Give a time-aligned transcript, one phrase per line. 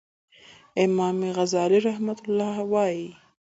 [0.03, 3.07] الف: امام غزالی رحمه الله وایی